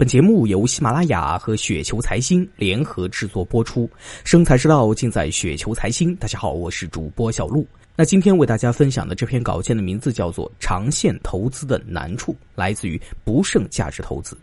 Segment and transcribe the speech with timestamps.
[0.00, 3.86] 本节目由喜马拉雅和雪球财经联合制作播出，
[4.24, 6.16] 生财之道尽在雪球财经。
[6.16, 7.66] 大家好，我是主播小璐。
[7.96, 14.34] 那今天为大家分享的这篇稿件的名字叫做《长线投资的难处》，来自于不胜价值投资。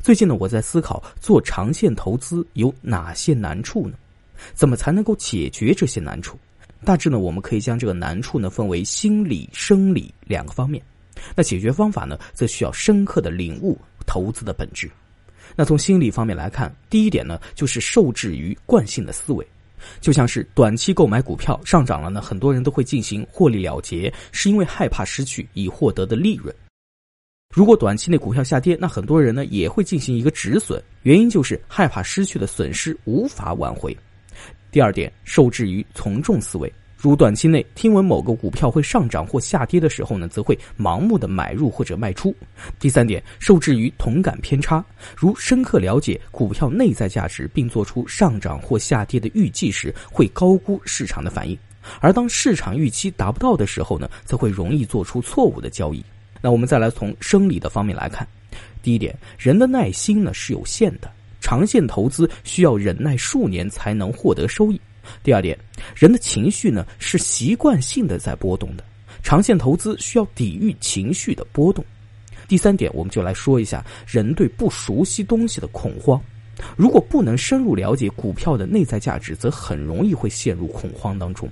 [0.00, 3.94] 最近呢，我在思考做长线投资有哪些难处呢？
[4.52, 6.38] 怎么才能够解决这些难处？
[6.84, 10.80] 大致呢，我们可以将这个难处呢分为心理、生理两个方面。
[11.34, 13.76] 那解决方法呢，则需要深刻的领悟。
[14.06, 14.90] 投资的本质，
[15.56, 19.46] 那从心理方面来看，第一点呢，就是受制于惯性的思维，
[20.00, 26.54] 就像是短期购买股票上涨了呢，很多人都会进行获利了结，是因为害怕失去已获得的利润。
[27.54, 33.96] 如果短期内股票下跌，那很多人呢也会进行一个止损，原因就是害怕失去的损失无法挽回。
[34.72, 36.72] 第二点，受制于从众思维。
[37.04, 42.34] 如短期内听闻某个股票会上涨或下跌的时候呢，则会盲目的买入或者卖出。
[42.80, 44.82] 第三点，受制于同感偏差，
[45.14, 51.54] 如深刻了解股票内在价值并做出上涨或下跌的预计时，会高估市场的反应；
[52.00, 56.02] 而当市场预期达不到的时候呢，则会容易做出错误的交易。
[56.40, 58.26] 那我们再来从生理的方面来看，
[58.82, 64.80] 第一点，人的耐心呢是有限的，长线投资需要忍耐数年才能获得收益。
[65.22, 65.58] 第二点，
[65.94, 68.84] 人的情绪呢是习惯性的在波动的，
[69.22, 71.84] 长线投资需要抵御情绪的波动。
[72.46, 76.20] 第三点，我们就来说一下人对不熟悉东西的恐慌。
[76.76, 81.48] 如果不能深入了解股票的内在价值，则很容易会陷入恐慌当中。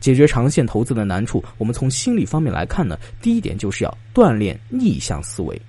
[0.00, 5.60] 解决长线投资的难处，我们从心理方面来看呢，第一点就是要锻炼逆向思维。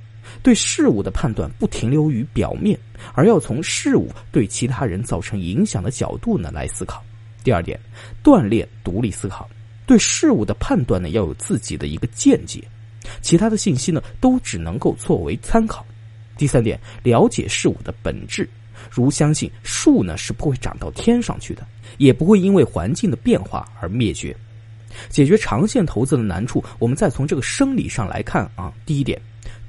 [0.41, 2.77] 对事物的判断不停留于表面，
[3.13, 7.03] 而要从事物对其他人造成影响的角度呢来思考。
[7.43, 7.79] 第二点，
[8.23, 9.49] 锻炼独立思考，
[9.85, 12.63] 对事物的判断呢要有自己的一个见解，
[13.21, 15.85] 其他的信息呢都只能够作为参考。
[16.37, 18.49] 第三点，了解事物的本质，
[18.89, 21.65] 如相信树呢是不会长到天上去的，
[21.97, 24.35] 也不会因为环境的变化而灭绝。
[25.09, 28.73] 解决长线投资的难处，我们再从这个生理上来看啊。
[28.85, 29.21] 第一点。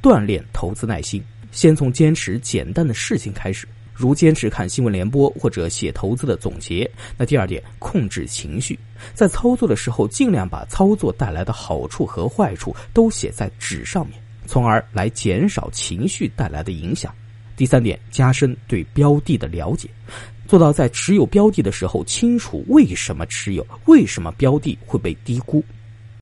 [0.02, 1.22] 锻炼投资耐心，
[1.52, 6.90] 先从坚持简单的事情开始，如坚持看新闻联播或者写投资的总结。
[7.18, 8.78] 那第二点，控制情绪，
[9.12, 17.14] 在操作的时候尽量把操作带来的好处和坏处都写在纸上面，从而来减少情绪带来的影响。
[17.54, 19.86] 第三点，加深对标的的了解，
[20.48, 25.62] 做到在持有标的的时候清楚为什么持有，为什么标的会被低估。